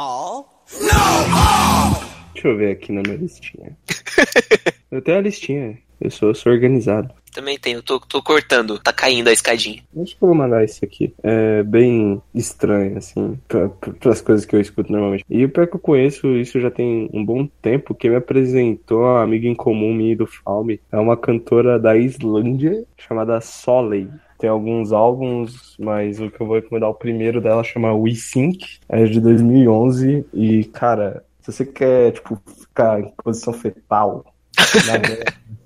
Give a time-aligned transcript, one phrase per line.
[0.00, 0.48] All?
[2.32, 3.76] Deixa eu ver aqui na minha listinha.
[4.90, 5.78] eu tenho a listinha.
[6.00, 7.12] Eu sou, eu sou organizado.
[7.34, 9.82] Também eu tô, tô cortando, tá caindo a escadinha.
[10.00, 11.12] Acho que eu vou mandar isso aqui.
[11.22, 15.22] É bem estranho, assim, para as coisas que eu escuto normalmente.
[15.28, 17.94] E o pior que eu conheço, isso já tem um bom tempo.
[17.94, 22.84] Quem me apresentou, a amiga em comum minha do Falme, é uma cantora da Islândia
[22.96, 24.08] chamada Soley.
[24.40, 28.80] Tem alguns álbuns, mas o que eu vou recomendar, o primeiro dela chama We Sync,
[28.88, 30.26] é de 2011.
[30.32, 34.24] E, cara, se você quer, tipo, ficar em posição fetal,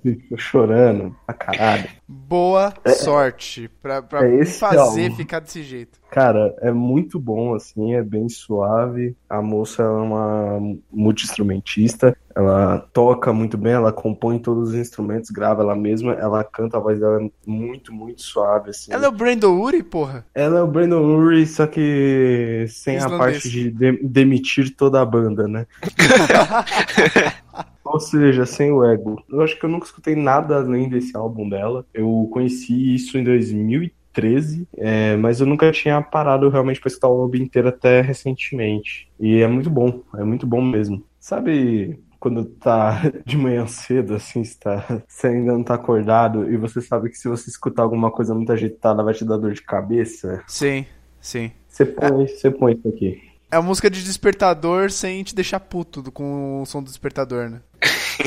[0.01, 1.87] fica chorando pra caralho.
[2.07, 5.15] Boa sorte pra, pra é fazer álbum.
[5.15, 5.99] ficar desse jeito.
[6.11, 9.15] Cara, é muito bom, assim, é bem suave.
[9.29, 10.59] A moça é uma
[10.91, 16.77] multi-instrumentista, ela toca muito bem, ela compõe todos os instrumentos, grava ela mesma, ela canta,
[16.77, 18.93] a voz dela é muito, muito suave, assim.
[18.93, 20.25] Ela é o Brandon Uri, porra?
[20.33, 23.19] Ela é o Brandon Urie, só que sem a Islandês.
[23.19, 25.65] parte de de- demitir toda a banda, né?
[27.85, 29.23] Ou seja, sem o ego.
[29.29, 31.85] Eu acho que eu nunca escutei nada além desse álbum dela.
[31.93, 37.21] Eu conheci isso em 2013, é, mas eu nunca tinha parado realmente pra escutar o
[37.21, 39.07] álbum inteiro até recentemente.
[39.19, 41.05] E é muito bom, é muito bom mesmo.
[41.19, 46.57] Sabe quando tá de manhã cedo, assim, você, tá, você ainda não tá acordado e
[46.57, 49.61] você sabe que se você escutar alguma coisa muito agitada vai te dar dor de
[49.61, 50.43] cabeça?
[50.47, 50.87] Sim,
[51.21, 51.51] sim.
[51.67, 53.21] Você põe, você põe isso aqui.
[53.51, 57.61] É uma música de despertador sem te deixar puto com o som do despertador, né?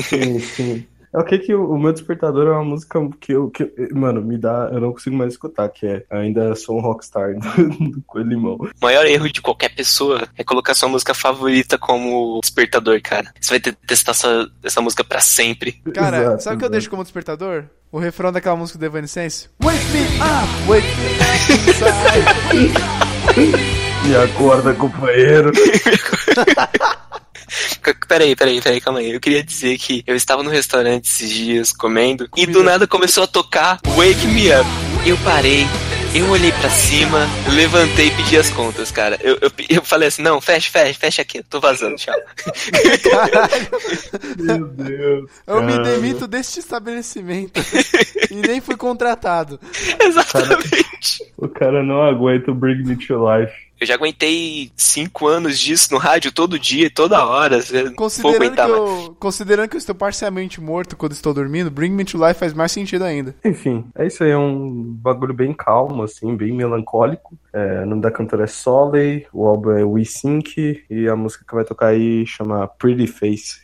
[0.01, 0.85] Sim, sim.
[1.11, 4.21] É o que que o, o meu despertador é uma música que eu, que, mano,
[4.21, 8.01] me dá, eu não consigo mais escutar, que é Ainda Sou um Rockstar do, do
[8.05, 8.55] Coelho Limão.
[8.55, 13.33] O maior erro de qualquer pessoa é colocar sua música favorita como despertador, cara.
[13.39, 15.81] Você vai ter que testar essa, essa música pra sempre.
[15.93, 17.65] Cara, Exato, sabe o que eu deixo como despertador?
[17.91, 19.49] O refrão daquela música do Evanescence?
[19.63, 23.09] Wake me up, wake me up inside.
[24.07, 25.51] E acorda, companheiro.
[28.09, 29.11] Peraí, peraí, peraí, calma aí.
[29.11, 33.23] Eu queria dizer que eu estava no restaurante esses dias comendo e do nada começou
[33.23, 34.67] a tocar Wake Me Up.
[35.05, 35.67] Eu parei,
[36.15, 39.19] eu olhei pra cima, levantei e pedi as contas, cara.
[39.21, 42.15] Eu, eu, eu falei assim: não, fecha, fecha, fecha aqui, eu tô vazando, tchau.
[44.39, 45.29] Meu Deus.
[45.45, 45.83] Eu me cara.
[45.83, 47.61] demito deste estabelecimento.
[48.31, 49.59] e nem fui contratado.
[50.01, 51.31] Exatamente.
[51.37, 53.68] O cara não aguenta o Bring Me to Life.
[53.79, 57.59] Eu já aguentei cinco anos disso no rádio todo dia, toda hora.
[57.95, 62.17] Considerando que, eu, considerando que eu estou parcialmente morto quando estou dormindo, Bring Me to
[62.17, 63.33] Life faz mais sentido ainda.
[63.43, 67.37] Enfim, é isso aí, é um bagulho bem calmo, assim, bem melancólico.
[67.53, 71.45] É, o nome da cantora é Soley, o álbum é We Sync, e a música
[71.47, 73.61] que vai tocar aí chama Pretty Face.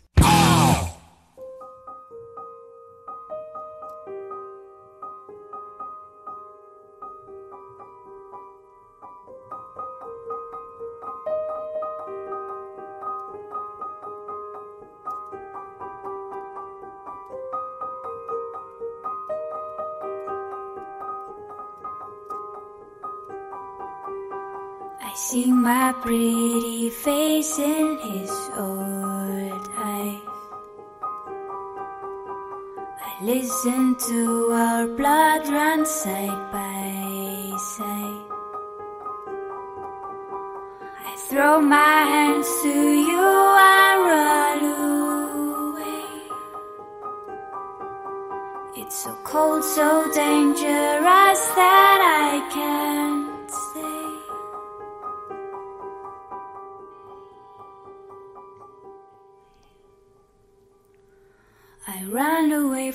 [26.02, 30.20] Pretty face in his old eyes.
[33.02, 38.26] I listen to our blood run side by side.
[41.06, 42.76] I throw my hands to
[43.10, 43.28] you
[43.76, 44.60] and run
[45.74, 46.06] away.
[48.78, 53.05] It's so cold, so dangerous that I can't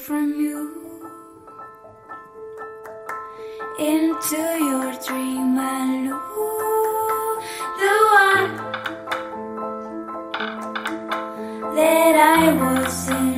[0.00, 0.58] from you
[3.78, 4.36] into
[4.68, 7.44] your dream and lose
[7.80, 8.52] the one
[11.76, 13.29] that I wasn't when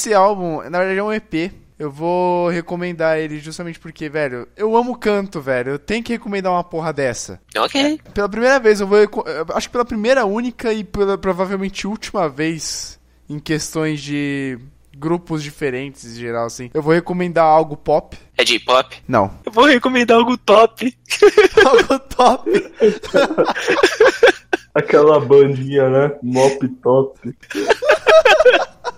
[0.00, 1.52] Esse álbum, na verdade, é um EP.
[1.78, 5.72] Eu vou recomendar ele justamente porque, velho, eu amo canto, velho.
[5.72, 7.38] Eu tenho que recomendar uma porra dessa.
[7.54, 8.00] Ok.
[8.14, 8.96] Pela primeira vez, eu vou.
[8.96, 9.10] eu
[9.52, 12.98] Acho que pela primeira, única e pela provavelmente última vez
[13.28, 14.58] em questões de
[14.96, 16.70] grupos diferentes em geral, assim.
[16.72, 18.16] Eu vou recomendar algo pop.
[18.38, 19.02] É J-pop?
[19.06, 19.30] Não.
[19.44, 20.96] Eu vou recomendar algo top.
[21.62, 22.50] algo top.
[24.74, 26.16] Aquela bandinha, né?
[26.22, 27.36] Mop top.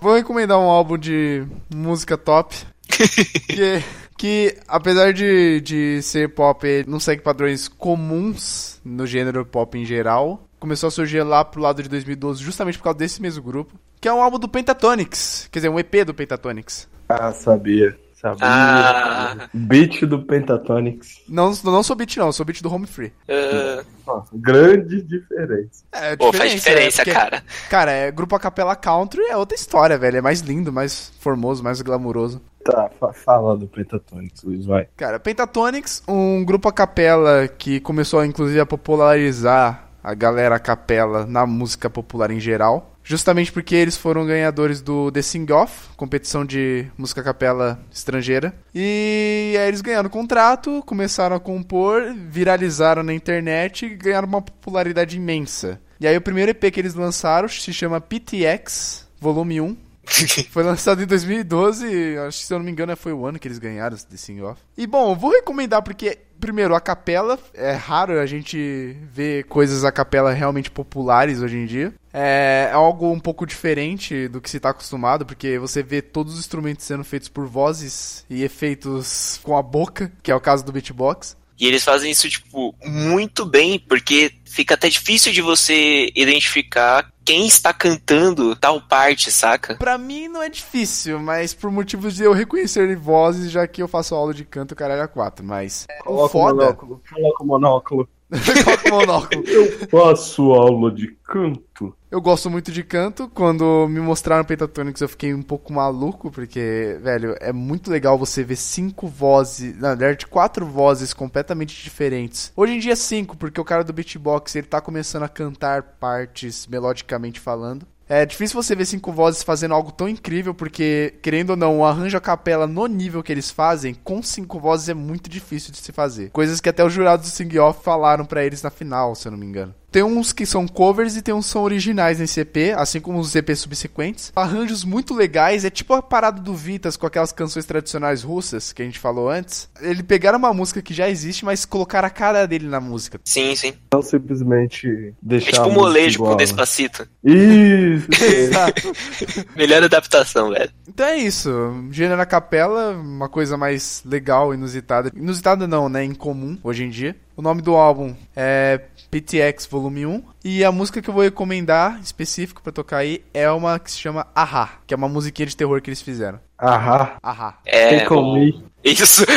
[0.03, 2.53] Vou recomendar um álbum de música top.
[3.47, 3.81] que,
[4.17, 9.85] que apesar de, de ser pop, ele não segue padrões comuns no gênero pop em
[9.85, 10.45] geral.
[10.59, 13.79] Começou a surgir lá pro lado de 2012, justamente por causa desse mesmo grupo.
[14.01, 15.47] Que é um álbum do Pentatonix.
[15.49, 16.89] Quer dizer, um EP do Pentatonix.
[17.07, 17.97] Ah, sabia.
[18.13, 18.39] Sabia.
[18.41, 19.49] Ah.
[19.53, 21.21] Beat do Pentatonix.
[21.29, 23.13] Não, não sou beat, não, sou beat do Home Free.
[23.29, 25.83] Ah, Ó, grande diferença.
[25.91, 27.03] É, pô, faz diferença, né?
[27.05, 27.43] Porque, cara.
[27.69, 30.17] Cara, é grupo a capela country é outra história, velho.
[30.17, 32.41] É mais lindo, mais formoso, mais glamuroso.
[32.63, 34.87] Tá, fa- fala do Pentatonix, Luiz, vai.
[34.95, 41.25] Cara, Pentatonix, um grupo a capela que começou inclusive a popularizar a galera a capela
[41.25, 42.92] na música popular em geral.
[43.03, 48.53] Justamente porque eles foram ganhadores do The Sing Off, competição de música capela estrangeira.
[48.73, 54.41] E aí eles ganharam o contrato, começaram a compor, viralizaram na internet e ganharam uma
[54.41, 55.81] popularidade imensa.
[55.99, 59.77] E aí o primeiro EP que eles lançaram se chama PTX, volume 1.
[60.51, 63.47] Foi lançado em 2012, acho que se eu não me engano foi o ano que
[63.47, 64.61] eles ganharam esse Sing Off.
[64.77, 69.83] E bom, eu vou recomendar porque, primeiro, a capela, é raro a gente ver coisas
[69.83, 71.93] a capela realmente populares hoje em dia.
[72.13, 76.39] É algo um pouco diferente do que se está acostumado, porque você vê todos os
[76.39, 80.71] instrumentos sendo feitos por vozes e efeitos com a boca, que é o caso do
[80.71, 81.35] beatbox.
[81.59, 87.47] E eles fazem isso, tipo, muito bem, porque fica até difícil de você identificar quem
[87.47, 89.75] está cantando tal parte, saca?
[89.75, 93.87] Pra mim não é difícil, mas por motivos de eu reconhecer vozes, já que eu
[93.87, 95.45] faço aula de canto, caralho, a quatro.
[95.45, 96.55] Mas o Coloca o foda.
[96.55, 97.01] monóculo.
[97.11, 98.09] Coloca o monóculo.
[98.63, 99.43] Coloca o monóculo.
[99.47, 101.95] Eu faço aula de canto.
[102.09, 103.29] Eu gosto muito de canto.
[103.33, 108.43] Quando me mostraram Pentatonix, eu fiquei um pouco maluco, porque, velho, é muito legal você
[108.43, 112.51] ver cinco vozes, na verdade, quatro vozes completamente diferentes.
[112.55, 116.67] Hoje em dia, cinco, porque o cara do beatbox ele tá começando a cantar partes
[116.67, 117.87] melodicamente falando.
[118.07, 121.85] É difícil você ver cinco vozes fazendo algo tão incrível, porque, querendo ou não, o
[121.85, 125.77] arranjo a capela no nível que eles fazem, com cinco vozes é muito difícil de
[125.77, 126.29] se fazer.
[126.31, 129.31] Coisas que até os jurados do Sing Off falaram pra eles na final, se eu
[129.31, 129.73] não me engano.
[129.93, 133.19] Tem uns que são covers e tem uns que são originais nesse EP, assim como
[133.19, 134.31] os EPs subsequentes.
[134.35, 138.81] Arranjos muito legais, é tipo a parada do Vitas com aquelas canções tradicionais russas que
[138.81, 139.69] a gente falou antes.
[139.79, 143.21] Ele pegaram uma música que já existe, mas colocaram a cara dele na música.
[143.23, 143.73] Sim, sim.
[143.93, 145.51] Não simplesmente É deixar.
[145.51, 146.43] tipo a um molejo igual, com né?
[146.43, 147.07] Despacito.
[147.23, 148.07] Isso!
[148.23, 148.91] Exato.
[149.55, 150.71] Melhor adaptação, velho.
[150.87, 151.51] Então é isso.
[151.91, 155.11] Gênero a capela, uma coisa mais legal, inusitada.
[155.15, 156.03] Inusitada não, né?
[156.03, 157.15] Incomum hoje em dia.
[157.35, 158.79] O nome do álbum é
[159.13, 160.23] PTX Volume 1.
[160.43, 163.99] E a música que eu vou recomendar, específico pra tocar aí, é uma que se
[163.99, 166.39] chama Ahá, que é uma musiquinha de terror que eles fizeram.
[166.57, 167.17] Ahá.
[167.21, 167.59] Ahá.
[167.63, 168.05] É.
[168.05, 168.63] Comigo.
[168.83, 169.23] Isso.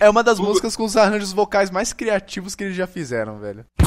[0.00, 3.64] É uma das músicas com os arranjos vocais mais criativos que eles já fizeram, velho.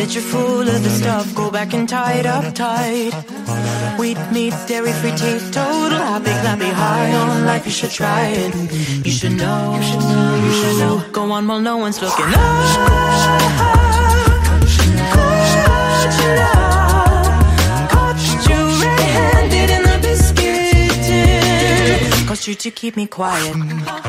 [0.00, 0.14] it.
[0.14, 1.34] You're full of the stuff.
[1.34, 3.12] Go back and tie it up tight.
[3.98, 5.50] Wheat, meat, dairy free teeth.
[5.52, 7.64] Total happy, clappy, high on life.
[7.66, 8.54] You should try it.
[9.04, 9.76] You should know.
[9.76, 10.44] You should know.
[10.44, 11.04] You should know.
[11.12, 12.26] Go on while no one's looking.
[12.26, 12.34] up.
[15.14, 17.88] Caught you now.
[17.92, 22.48] Caught you red-handed in the biscuit tin.
[22.48, 23.99] You to keep me quiet.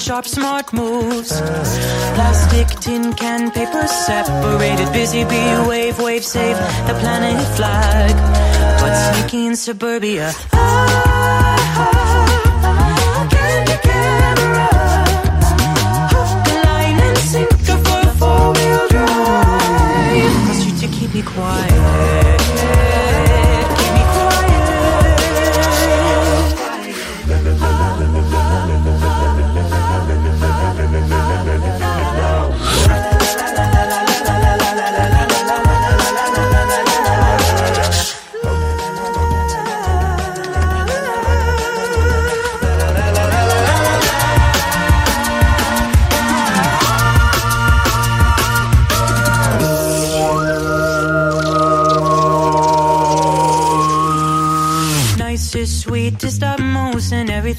[0.00, 1.30] Sharp, smart moves.
[2.16, 4.92] Plastic, tin can, paper separated.
[4.92, 8.14] Busy bee, wave, wave, save the planet flag.
[8.80, 10.32] But sneaky in suburbia.
[10.52, 11.09] Ah,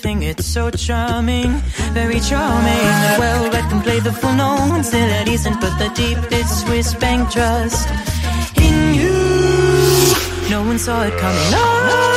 [0.01, 0.24] everything.
[0.24, 1.51] It's so charming,
[1.93, 2.86] very charming.
[3.20, 7.29] Well read can play the full note, still ease and put the deepest Swiss bank
[7.31, 7.88] trust
[8.58, 9.13] in you.
[10.50, 11.51] No one saw it coming.
[11.51, 12.11] Caused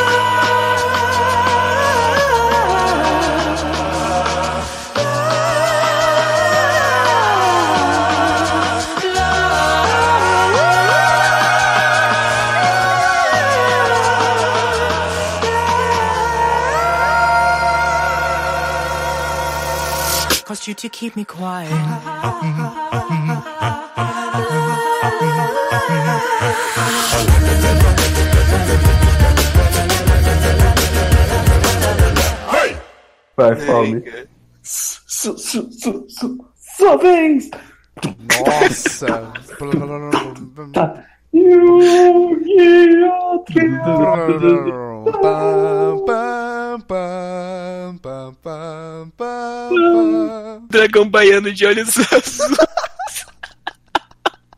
[20.82, 21.70] you to keep me quiet.
[33.36, 33.56] Vai,
[34.62, 36.06] su-
[36.76, 37.50] Sua vez!
[38.40, 39.32] Nossa!
[40.72, 41.04] Tá.
[41.32, 42.34] Yu-Gi-Oh!
[46.86, 50.66] Pam, pam, pam, pam, pam, pam, pam.
[50.68, 52.74] Dragão baiano de olhos azuis.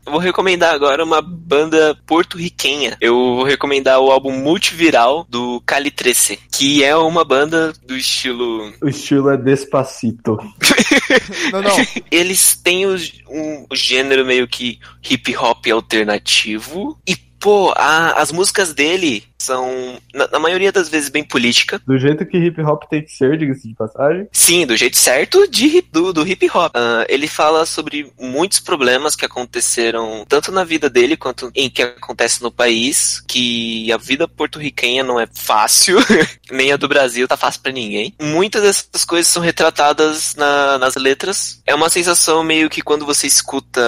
[0.07, 2.95] Eu vou recomendar agora uma banda porto-riquenha.
[3.01, 8.73] Eu vou recomendar o álbum Multiviral do Cali 13, que é uma banda do estilo.
[8.81, 10.37] O estilo é Despacito.
[11.51, 11.75] Não, não.
[12.11, 14.79] Eles têm um, o gênero meio que
[15.09, 16.97] hip hop alternativo.
[17.07, 21.79] E, pô, a- as músicas dele são, na, na maioria das vezes, bem política.
[21.87, 24.27] Do jeito que hip hop tem que ser, diga-se de passagem.
[24.31, 26.71] Sim, do jeito certo de, do, do hip hop.
[26.75, 31.81] Ah, ele fala sobre muitos problemas que aconteceram tanto na vida dele quanto em que
[31.83, 35.97] acontece no país, que a vida porto-riquenha não é fácil,
[36.51, 38.13] nem a do Brasil tá fácil pra ninguém.
[38.19, 41.61] Muitas dessas coisas são retratadas na- nas letras.
[41.65, 43.79] É uma sensação meio que quando você escuta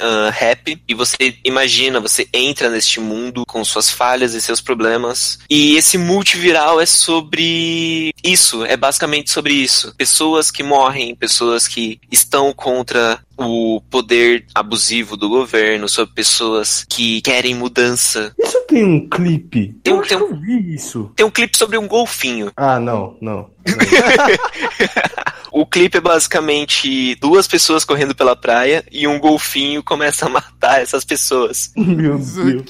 [0.00, 5.38] ah, rap e você imagina, você entra neste mundo com suas falhas e seus problemas.
[5.48, 9.94] E esse multiviral é sobre isso, é basicamente sobre isso.
[9.96, 17.20] Pessoas que morrem, pessoas que estão contra o poder abusivo do governo, sobre pessoas que
[17.22, 18.34] querem mudança.
[18.38, 19.74] Isso tem um clipe?
[19.82, 21.10] Tem eu um- acho tem que um- eu vi isso.
[21.16, 22.52] Tem um clipe sobre um golfinho.
[22.56, 23.36] Ah, não, não.
[23.36, 23.50] não.
[25.52, 30.80] O clipe é basicamente duas pessoas correndo pela praia e um golfinho começa a matar
[30.80, 31.70] essas pessoas.
[31.76, 32.64] Meu Deus.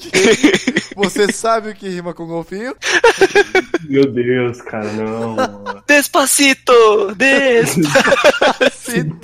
[0.93, 2.75] Você sabe o que rima com golfinho?
[3.87, 5.37] Meu Deus, cara, não.
[5.87, 7.15] Despacito!
[7.15, 7.93] Despacito!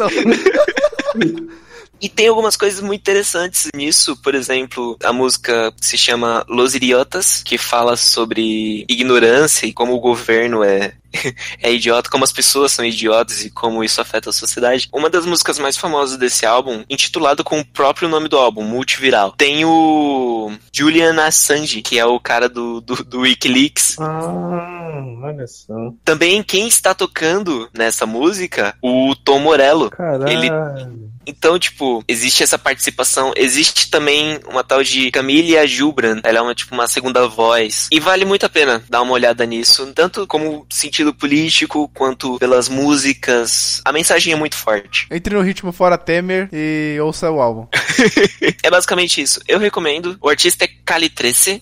[2.02, 7.44] E tem algumas coisas muito interessantes nisso, por exemplo, a música se chama Los Idiotas,
[7.44, 10.94] que fala sobre ignorância e como o governo é,
[11.62, 14.88] é idiota, como as pessoas são idiotas e como isso afeta a sociedade.
[14.94, 19.34] Uma das músicas mais famosas desse álbum, intitulado com o próprio nome do álbum, Multiviral,
[19.34, 23.98] tem o Julian Assange, que é o cara do, do, do Wikileaks.
[24.00, 24.79] Ah,
[25.24, 25.74] olha só.
[26.04, 29.90] Também quem está tocando nessa música, o Tom Morello.
[29.90, 30.28] Caralho.
[30.30, 33.32] Ele- Então, tipo, existe essa participação.
[33.36, 36.20] Existe também uma tal de Camila Jubran.
[36.24, 37.88] Ela é uma, tipo, uma segunda voz.
[37.92, 39.86] E vale muito a pena dar uma olhada nisso.
[39.94, 43.80] Tanto como sentido político, quanto pelas músicas.
[43.86, 45.06] A mensagem é muito forte.
[45.12, 47.68] entre no ritmo fora Temer e ouça o álbum.
[48.64, 49.40] É basicamente isso.
[49.48, 50.18] Eu recomendo.
[50.22, 51.60] O artista é Cali 13.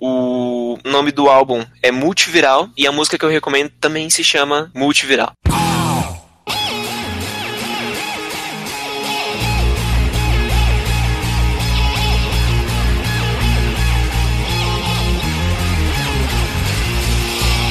[0.84, 2.70] O nome do álbum é Multiviral.
[2.78, 5.34] E a música que eu recomendo também se chama Multiviral.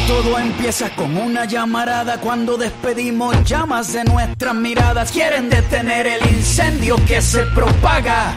[0.07, 5.11] Todo empieza con una llamarada cuando despedimos llamas de nuestras miradas.
[5.11, 8.37] Quieren detener el incendio que se propaga,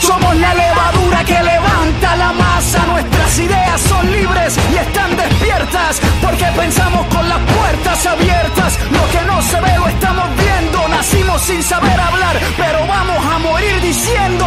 [0.00, 2.86] Somos la levadura que levanta la masa.
[2.86, 6.00] Nuestras ideas son libres y están despiertas.
[6.22, 8.78] Porque pensamos con las puertas abiertas.
[8.90, 10.88] Lo que no se ve lo estamos viendo.
[10.88, 14.46] Nacimos sin saber hablar, pero vamos a morir diciendo.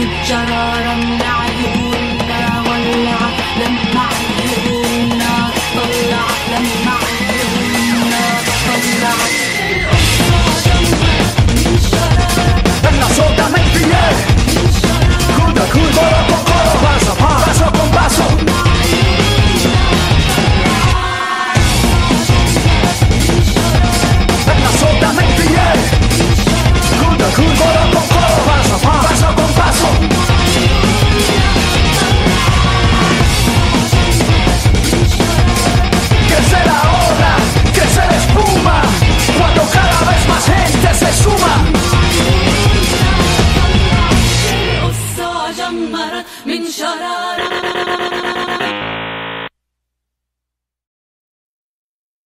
[0.00, 1.99] جمرة متجررة